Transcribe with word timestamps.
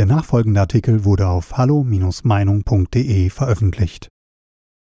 Der 0.00 0.06
nachfolgende 0.06 0.60
Artikel 0.60 1.04
wurde 1.04 1.28
auf 1.28 1.58
hallo-meinung.de 1.58 3.28
veröffentlicht. 3.28 4.08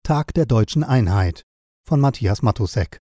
Tag 0.02 0.34
der 0.34 0.44
deutschen 0.44 0.84
Einheit 0.84 1.44
von 1.82 1.98
Matthias 1.98 2.42
Matusek. 2.42 2.98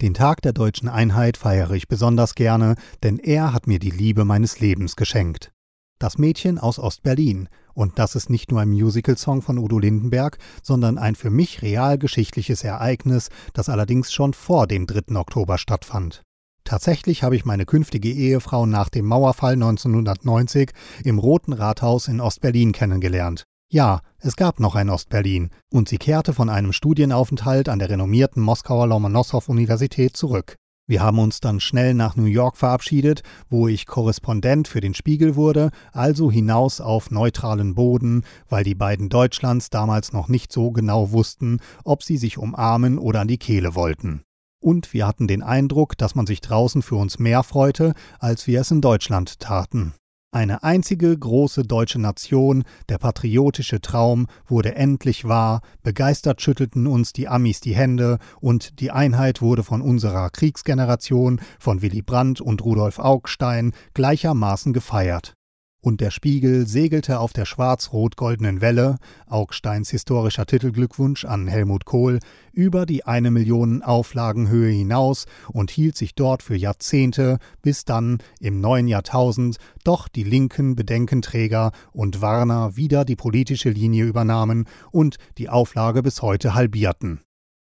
Den 0.00 0.14
Tag 0.14 0.42
der 0.42 0.52
deutschen 0.52 0.88
Einheit 0.88 1.36
feiere 1.36 1.70
ich 1.74 1.86
besonders 1.86 2.34
gerne, 2.34 2.74
denn 3.04 3.20
er 3.20 3.52
hat 3.52 3.68
mir 3.68 3.78
die 3.78 3.92
Liebe 3.92 4.24
meines 4.24 4.58
Lebens 4.58 4.96
geschenkt. 4.96 5.52
Das 6.00 6.18
Mädchen 6.18 6.58
aus 6.58 6.80
Ostberlin, 6.80 7.48
und 7.72 8.00
das 8.00 8.16
ist 8.16 8.28
nicht 8.28 8.50
nur 8.50 8.60
ein 8.60 8.70
Musical-Song 8.70 9.42
von 9.42 9.58
Udo 9.58 9.78
Lindenberg, 9.78 10.38
sondern 10.64 10.98
ein 10.98 11.14
für 11.14 11.30
mich 11.30 11.62
realgeschichtliches 11.62 12.64
Ereignis, 12.64 13.28
das 13.52 13.68
allerdings 13.68 14.12
schon 14.12 14.34
vor 14.34 14.66
dem 14.66 14.88
3. 14.88 15.14
Oktober 15.14 15.56
stattfand. 15.56 16.24
Tatsächlich 16.64 17.22
habe 17.22 17.36
ich 17.36 17.44
meine 17.44 17.66
künftige 17.66 18.10
Ehefrau 18.10 18.66
nach 18.66 18.88
dem 18.88 19.06
Mauerfall 19.06 19.54
1990 19.54 20.70
im 21.04 21.18
Roten 21.18 21.52
Rathaus 21.52 22.08
in 22.08 22.20
Ostberlin 22.20 22.72
kennengelernt. 22.72 23.44
Ja, 23.70 24.00
es 24.18 24.36
gab 24.36 24.60
noch 24.60 24.74
ein 24.74 24.90
Ostberlin, 24.90 25.50
und 25.72 25.88
sie 25.88 25.98
kehrte 25.98 26.34
von 26.34 26.48
einem 26.48 26.72
Studienaufenthalt 26.72 27.68
an 27.68 27.78
der 27.78 27.88
renommierten 27.88 28.42
Moskauer 28.42 28.86
Lomonossow-Universität 28.86 30.16
zurück. 30.16 30.56
Wir 30.86 31.02
haben 31.02 31.18
uns 31.18 31.40
dann 31.40 31.58
schnell 31.58 31.94
nach 31.94 32.16
New 32.16 32.26
York 32.26 32.58
verabschiedet, 32.58 33.22
wo 33.48 33.68
ich 33.68 33.86
Korrespondent 33.86 34.68
für 34.68 34.80
den 34.80 34.94
Spiegel 34.94 35.36
wurde, 35.36 35.70
also 35.92 36.30
hinaus 36.30 36.80
auf 36.80 37.10
neutralen 37.10 37.74
Boden, 37.74 38.24
weil 38.48 38.62
die 38.62 38.74
beiden 38.74 39.08
Deutschlands 39.08 39.70
damals 39.70 40.12
noch 40.12 40.28
nicht 40.28 40.52
so 40.52 40.70
genau 40.70 41.12
wussten, 41.12 41.60
ob 41.84 42.02
sie 42.02 42.18
sich 42.18 42.36
umarmen 42.36 42.98
oder 42.98 43.20
an 43.20 43.28
die 43.28 43.38
Kehle 43.38 43.74
wollten 43.74 44.22
und 44.62 44.92
wir 44.92 45.06
hatten 45.06 45.26
den 45.26 45.42
Eindruck, 45.42 45.98
dass 45.98 46.14
man 46.14 46.26
sich 46.26 46.40
draußen 46.40 46.82
für 46.82 46.96
uns 46.96 47.18
mehr 47.18 47.42
freute, 47.42 47.94
als 48.18 48.46
wir 48.46 48.60
es 48.60 48.70
in 48.70 48.80
Deutschland 48.80 49.40
taten. 49.40 49.94
Eine 50.34 50.62
einzige 50.62 51.18
große 51.18 51.62
deutsche 51.62 51.98
Nation, 51.98 52.64
der 52.88 52.96
patriotische 52.96 53.82
Traum 53.82 54.28
wurde 54.46 54.74
endlich 54.74 55.26
wahr, 55.26 55.60
begeistert 55.82 56.40
schüttelten 56.40 56.86
uns 56.86 57.12
die 57.12 57.28
Amis 57.28 57.60
die 57.60 57.74
Hände 57.74 58.18
und 58.40 58.80
die 58.80 58.90
Einheit 58.90 59.42
wurde 59.42 59.62
von 59.62 59.82
unserer 59.82 60.30
Kriegsgeneration, 60.30 61.38
von 61.60 61.82
Willy 61.82 62.00
Brandt 62.00 62.40
und 62.40 62.64
Rudolf 62.64 62.98
Augstein 62.98 63.72
gleichermaßen 63.92 64.72
gefeiert 64.72 65.34
und 65.82 66.00
der 66.00 66.10
Spiegel 66.10 66.66
segelte 66.66 67.18
auf 67.18 67.32
der 67.32 67.44
schwarz-rot-goldenen 67.44 68.60
Welle, 68.60 68.98
Augsteins 69.26 69.90
historischer 69.90 70.46
Titelglückwunsch 70.46 71.24
an 71.24 71.48
Helmut 71.48 71.84
Kohl, 71.84 72.20
über 72.52 72.86
die 72.86 73.04
eine 73.04 73.30
Million 73.30 73.82
Auflagenhöhe 73.82 74.70
hinaus 74.70 75.26
und 75.48 75.70
hielt 75.70 75.96
sich 75.96 76.14
dort 76.14 76.42
für 76.42 76.56
Jahrzehnte, 76.56 77.38
bis 77.60 77.84
dann 77.84 78.18
im 78.40 78.60
neuen 78.60 78.86
Jahrtausend 78.86 79.56
doch 79.84 80.08
die 80.08 80.24
linken 80.24 80.76
Bedenkenträger 80.76 81.72
und 81.92 82.22
Warner 82.22 82.76
wieder 82.76 83.04
die 83.04 83.16
politische 83.16 83.70
Linie 83.70 84.04
übernahmen 84.04 84.66
und 84.92 85.16
die 85.36 85.48
Auflage 85.48 86.02
bis 86.02 86.22
heute 86.22 86.54
halbierten. 86.54 87.20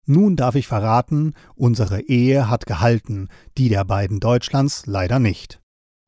Nun 0.06 0.37
darf 0.37 0.55
ich 0.55 0.67
verraten, 0.67 1.34
unsere 1.55 2.00
Ehe 2.00 2.48
hat 2.48 2.65
gehalten, 2.65 3.28
die 3.59 3.69
der 3.69 3.84
beiden 3.84 4.20
Deutschlands 4.20 4.87
leider 4.87 5.19
nicht. 5.19 5.58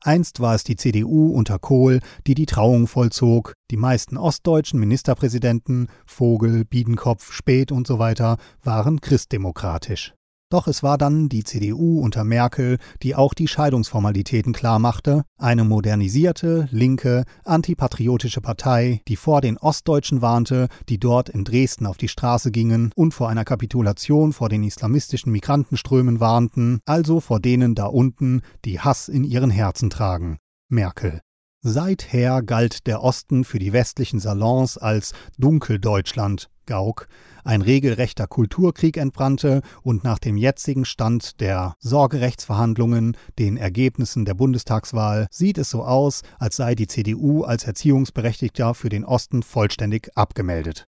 Einst 0.02 0.40
war 0.40 0.54
es 0.54 0.64
die 0.64 0.76
CDU 0.76 1.32
unter 1.32 1.58
Kohl, 1.58 2.00
die 2.26 2.34
die 2.34 2.46
Trauung 2.46 2.86
vollzog. 2.86 3.52
Die 3.70 3.76
meisten 3.76 4.16
ostdeutschen 4.16 4.80
Ministerpräsidenten, 4.80 5.88
Vogel, 6.06 6.64
Biedenkopf, 6.64 7.32
Späth 7.32 7.70
und 7.70 7.86
so 7.86 7.98
weiter, 7.98 8.38
waren 8.62 9.00
christdemokratisch. 9.00 10.14
Doch 10.50 10.66
es 10.66 10.82
war 10.82 10.98
dann 10.98 11.28
die 11.28 11.44
CDU 11.44 12.00
unter 12.00 12.24
Merkel, 12.24 12.78
die 13.04 13.14
auch 13.14 13.34
die 13.34 13.46
Scheidungsformalitäten 13.46 14.52
klarmachte, 14.52 15.22
eine 15.38 15.62
modernisierte, 15.62 16.68
linke, 16.72 17.22
antipatriotische 17.44 18.40
Partei, 18.40 19.00
die 19.06 19.14
vor 19.14 19.42
den 19.42 19.58
Ostdeutschen 19.58 20.22
warnte, 20.22 20.66
die 20.88 20.98
dort 20.98 21.28
in 21.28 21.44
Dresden 21.44 21.86
auf 21.86 21.98
die 21.98 22.08
Straße 22.08 22.50
gingen 22.50 22.90
und 22.96 23.14
vor 23.14 23.28
einer 23.28 23.44
Kapitulation 23.44 24.32
vor 24.32 24.48
den 24.48 24.64
islamistischen 24.64 25.30
Migrantenströmen 25.30 26.18
warnten, 26.18 26.80
also 26.84 27.20
vor 27.20 27.38
denen 27.38 27.76
da 27.76 27.86
unten, 27.86 28.42
die 28.64 28.80
Hass 28.80 29.08
in 29.08 29.22
ihren 29.22 29.50
Herzen 29.50 29.88
tragen. 29.88 30.38
Merkel. 30.68 31.20
Seither 31.62 32.42
galt 32.42 32.86
der 32.86 33.04
Osten 33.04 33.44
für 33.44 33.58
die 33.58 33.72
westlichen 33.72 34.18
Salons 34.18 34.78
als 34.78 35.12
Dunkeldeutschland, 35.38 36.48
Gauck, 36.70 37.08
ein 37.42 37.62
regelrechter 37.62 38.28
Kulturkrieg 38.28 38.96
entbrannte 38.96 39.62
und 39.82 40.04
nach 40.04 40.20
dem 40.20 40.36
jetzigen 40.36 40.84
Stand 40.84 41.40
der 41.40 41.74
Sorgerechtsverhandlungen, 41.80 43.16
den 43.40 43.56
Ergebnissen 43.56 44.24
der 44.24 44.34
Bundestagswahl, 44.34 45.26
sieht 45.32 45.58
es 45.58 45.68
so 45.68 45.82
aus, 45.82 46.22
als 46.38 46.54
sei 46.54 46.76
die 46.76 46.86
CDU 46.86 47.42
als 47.42 47.64
Erziehungsberechtigter 47.64 48.74
für 48.74 48.88
den 48.88 49.04
Osten 49.04 49.42
vollständig 49.42 50.16
abgemeldet. 50.16 50.84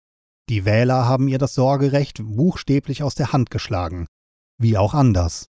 Die 0.49 0.65
Wähler 0.65 1.07
haben 1.07 1.27
ihr 1.27 1.39
das 1.39 1.55
Sorgerecht 1.55 2.21
buchstäblich 2.23 3.03
aus 3.03 3.17
der 3.17 3.33
Hand 3.33 3.51
geschlagen. 3.51 4.07
Wie 4.59 4.79
auch 4.79 4.95
anders. 4.95 5.52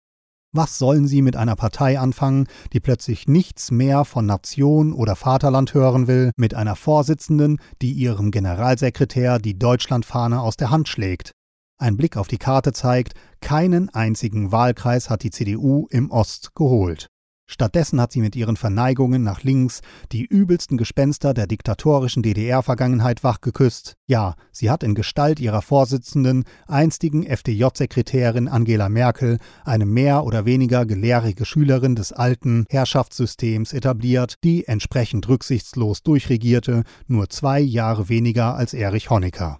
Was 0.57 0.79
sollen 0.79 1.06
sie 1.06 1.22
mit 1.22 1.35
einer 1.35 1.56
Partei 1.56 2.00
anfangen, 2.00 2.47
die 2.73 2.79
plötzlich 2.79 3.28
nichts 3.28 3.69
mehr 3.69 4.06
von 4.06 4.25
Nation 4.25 4.91
oder 4.91 5.16
Vaterland 5.16 5.75
hören 5.75 6.07
will, 6.07 6.31
mit 6.35 6.56
einer 6.56 6.75
Vorsitzenden, 6.75 7.59
die 7.84 7.91
ihrem 7.91 8.31
Generalsekretär 8.31 9.38
die 9.38 9.59
Deutschlandfahne 9.59 10.41
aus 10.41 10.57
der 10.57 10.72
Hand 10.72 10.88
schlägt? 10.88 11.29
Ein 11.78 11.95
Blick 11.95 12.18
auf 12.18 12.28
die 12.28 12.40
Karte 12.40 12.73
zeigt, 12.73 13.13
keinen 13.40 13.90
einzigen 13.90 14.51
Wahlkreis 14.51 15.12
hat 15.12 15.22
die 15.22 15.29
CDU 15.29 15.85
im 15.91 16.09
Ost 16.09 16.56
geholt. 16.56 17.06
Stattdessen 17.49 18.01
hat 18.01 18.11
sie 18.11 18.19
mit 18.19 18.35
ihren 18.35 18.57
Verneigungen 18.57 19.23
nach 19.23 19.41
links 19.41 19.79
die 20.11 20.25
übelsten 20.25 20.77
Gespenster 20.77 21.33
der 21.33 21.47
diktatorischen 21.47 22.21
DDR-Vergangenheit 22.21 23.23
wachgeküsst. 23.23 23.95
Ja, 24.05 24.35
sie 24.51 24.69
hat 24.69 24.83
in 24.83 24.95
Gestalt 24.95 25.39
ihrer 25.39 25.61
Vorsitzenden, 25.61 26.43
einstigen 26.67 27.23
FDJ-Sekretärin 27.23 28.49
Angela 28.49 28.89
Merkel, 28.89 29.37
eine 29.63 29.85
mehr 29.85 30.25
oder 30.25 30.45
weniger 30.45 30.85
gelehrige 30.85 31.45
Schülerin 31.45 31.95
des 31.95 32.11
alten 32.11 32.65
Herrschaftssystems 32.69 33.71
etabliert, 33.71 34.35
die 34.43 34.67
entsprechend 34.67 35.29
rücksichtslos 35.29 36.03
durchregierte, 36.03 36.83
nur 37.07 37.29
zwei 37.29 37.61
Jahre 37.61 38.09
weniger 38.09 38.55
als 38.55 38.73
Erich 38.73 39.09
Honecker. 39.09 39.59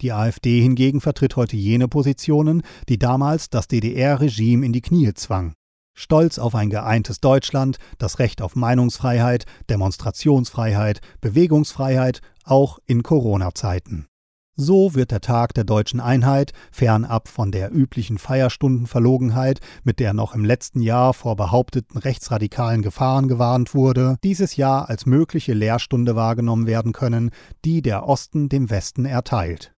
Die 0.00 0.12
AfD 0.12 0.60
hingegen 0.60 1.00
vertritt 1.00 1.36
heute 1.36 1.56
jene 1.56 1.86
Positionen, 1.86 2.62
die 2.88 2.98
damals 2.98 3.50
das 3.50 3.68
DDR-Regime 3.68 4.66
in 4.66 4.72
die 4.72 4.80
Knie 4.80 5.14
zwang. 5.14 5.54
Stolz 5.94 6.38
auf 6.38 6.54
ein 6.54 6.70
geeintes 6.70 7.20
Deutschland, 7.20 7.78
das 7.98 8.18
Recht 8.18 8.42
auf 8.42 8.56
Meinungsfreiheit, 8.56 9.46
Demonstrationsfreiheit, 9.70 11.00
Bewegungsfreiheit, 11.20 12.20
auch 12.44 12.78
in 12.84 13.02
Corona-Zeiten. 13.02 14.08
So 14.56 14.94
wird 14.94 15.10
der 15.10 15.20
Tag 15.20 15.52
der 15.54 15.64
deutschen 15.64 15.98
Einheit, 16.00 16.52
fernab 16.70 17.26
von 17.26 17.50
der 17.50 17.72
üblichen 17.74 18.18
Feierstundenverlogenheit, 18.18 19.58
mit 19.82 19.98
der 19.98 20.14
noch 20.14 20.32
im 20.32 20.44
letzten 20.44 20.80
Jahr 20.80 21.12
vor 21.12 21.34
behaupteten 21.34 21.98
rechtsradikalen 21.98 22.82
Gefahren 22.82 23.26
gewarnt 23.26 23.74
wurde, 23.74 24.16
dieses 24.22 24.56
Jahr 24.56 24.88
als 24.88 25.06
mögliche 25.06 25.54
Lehrstunde 25.54 26.14
wahrgenommen 26.14 26.68
werden 26.68 26.92
können, 26.92 27.30
die 27.64 27.82
der 27.82 28.06
Osten 28.06 28.48
dem 28.48 28.70
Westen 28.70 29.06
erteilt. 29.06 29.74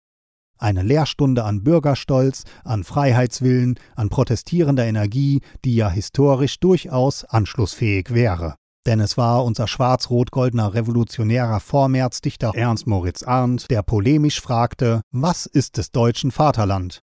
Eine 0.59 0.83
Lehrstunde 0.83 1.45
an 1.45 1.63
Bürgerstolz, 1.63 2.45
an 2.65 2.85
Freiheitswillen, 2.85 3.79
an 3.95 4.09
protestierender 4.09 4.87
Energie, 4.87 5.41
die 5.65 5.77
ja 5.77 5.91
historisch 5.91 6.61
durchaus 6.61 7.25
anschlussfähig 7.25 8.15
wäre. 8.15 8.55
Denn 8.87 9.01
es 9.01 9.17
war 9.17 9.45
unser 9.45 9.67
schwarz-rot-goldener 9.67 10.75
revolutionärer 10.75 11.61
Vormärzdichter 11.61 12.53
Ernst 12.55 12.87
Moritz 12.87 13.25
Arndt, 13.25 13.71
der 13.71 13.83
polemisch 13.83 14.41
fragte, 14.41 15.01
was 15.11 15.47
ist 15.47 15.77
des 15.77 15.91
deutschen 15.91 16.31
Vaterland? 16.31 17.01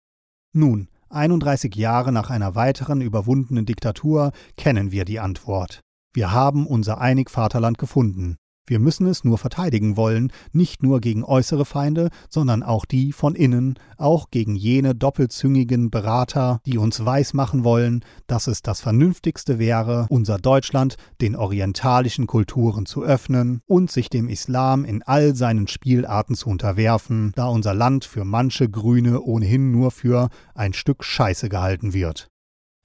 Nun, 0.53 0.90
31 1.09 1.75
Jahre 1.75 2.12
nach 2.12 2.30
einer 2.30 2.56
weiteren 2.56 3.00
überwundenen 3.00 3.66
Diktatur 3.66 4.31
kennen 4.57 4.91
wir 4.91 5.06
die 5.06 5.19
Antwort. 5.19 5.81
Wir 6.13 6.31
haben 6.31 6.66
unser 6.66 7.00
einig 7.00 7.30
Vaterland 7.30 7.78
gefunden. 7.78 8.38
Wir 8.69 8.79
müssen 8.79 9.07
es 9.07 9.24
nur 9.24 9.38
verteidigen 9.38 9.95
wollen, 9.95 10.31
nicht 10.51 10.83
nur 10.83 11.00
gegen 11.00 11.24
äußere 11.24 11.63
Feinde, 11.63 12.09
sondern 12.30 12.63
auch 12.63 12.86
die 12.86 13.13
von 13.13 13.33
innen, 13.33 13.80
auch 13.97 14.30
gegen 14.30 14.57
jene 14.57 14.94
doppelzüngigen 14.94 15.89
Berater, 15.89 16.59
die 16.65 16.77
uns 16.77 17.06
weismachen 17.06 17.63
wollen, 17.63 18.03
dass 18.27 18.47
es 18.47 18.62
das 18.62 18.81
Vernünftigste 18.81 19.57
wäre, 19.57 20.06
unser 20.09 20.38
Deutschland 20.38 20.97
den 21.21 21.38
orientalischen 21.38 22.27
Kulturen 22.27 22.86
zu 22.86 23.03
öffnen 23.03 23.62
und 23.68 23.89
sich 23.89 24.09
dem 24.09 24.27
Islam 24.27 24.83
in 24.83 25.01
all 25.01 25.33
seinen 25.33 25.69
Spielarten 25.69 26.36
zu 26.36 26.50
unterwerfen, 26.50 27.31
da 27.36 27.47
unser 27.47 27.74
Land 27.74 28.03
für 28.03 28.25
manche 28.25 28.69
Grüne 28.69 29.21
ohnehin 29.21 29.71
nur 29.71 29.92
für 29.92 30.27
ein 30.53 30.74
Stück 30.74 31.06
Scheiße 31.06 31.47
gehalten 31.47 31.94
wird. 31.94 32.27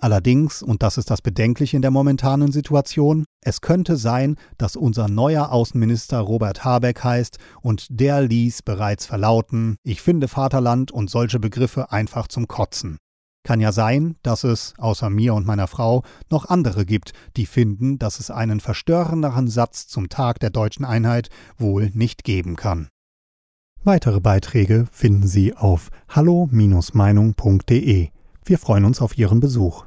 Allerdings, 0.03 0.63
und 0.65 0.83
das 0.83 0.99
ist 0.99 1.13
das 1.13 1.23
Bedenkliche 1.23 1.77
in 1.77 1.83
der 1.83 1.93
momentanen 1.93 2.51
Situation, 2.51 3.25
es 3.41 3.61
könnte 3.61 3.97
sein, 3.97 4.35
dass 4.59 4.75
unser 4.75 5.07
neuer 5.07 5.53
Außenminister 5.53 6.19
Robert 6.19 6.65
Habeck 6.65 7.05
heißt 7.05 7.39
und 7.61 7.87
der 7.89 8.21
ließ 8.21 8.63
bereits 8.63 9.07
verlauten, 9.07 9.77
ich 9.85 10.03
finde 10.03 10.27
Vaterland 10.27 10.91
und 10.91 11.09
solche 11.09 11.39
Begriffe 11.39 11.93
einfach 11.93 12.27
zum 12.27 12.49
Kotzen. 12.49 12.99
Kann 13.45 13.61
ja 13.61 13.71
sein, 13.71 14.17
dass 14.25 14.43
es, 14.43 14.75
außer 14.77 15.09
mir 15.09 15.35
und 15.35 15.47
meiner 15.47 15.69
Frau, 15.69 16.03
noch 16.33 16.47
andere 16.47 16.85
gibt, 16.85 17.13
die 17.37 17.47
finden, 17.47 18.01
dass 18.01 18.19
es 18.19 18.33
einen 18.33 18.59
verstörenderen 18.59 19.47
Satz 19.47 19.87
zum 19.87 20.09
Tag 20.09 20.41
der 20.41 20.51
deutschen 20.51 20.85
Einheit 20.85 21.29
wohl 21.59 21.93
nicht 21.95 22.25
geben 22.25 22.57
kann. 22.57 22.89
Weitere 23.85 24.19
Beiträge 24.19 24.87
finden 24.91 25.29
Sie 25.29 25.57
auf 25.57 25.91
hallo-meinung.de. 26.09 28.09
Wir 28.45 28.59
freuen 28.59 28.85
uns 28.85 29.01
auf 29.01 29.17
Ihren 29.17 29.39
Besuch. 29.39 29.85